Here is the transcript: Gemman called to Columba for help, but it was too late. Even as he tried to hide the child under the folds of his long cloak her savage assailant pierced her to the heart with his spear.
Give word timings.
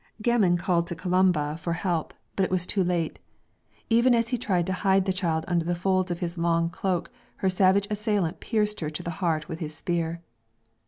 Gemman 0.19 0.57
called 0.57 0.87
to 0.87 0.95
Columba 0.95 1.57
for 1.59 1.73
help, 1.73 2.15
but 2.35 2.43
it 2.43 2.49
was 2.49 2.65
too 2.65 2.83
late. 2.83 3.19
Even 3.87 4.15
as 4.15 4.29
he 4.29 4.37
tried 4.39 4.65
to 4.65 4.73
hide 4.81 5.05
the 5.05 5.13
child 5.13 5.45
under 5.47 5.63
the 5.63 5.75
folds 5.75 6.09
of 6.09 6.21
his 6.21 6.39
long 6.39 6.71
cloak 6.71 7.11
her 7.35 7.51
savage 7.51 7.85
assailant 7.91 8.39
pierced 8.39 8.79
her 8.79 8.89
to 8.89 9.03
the 9.03 9.11
heart 9.21 9.47
with 9.47 9.59
his 9.59 9.75
spear. 9.75 10.23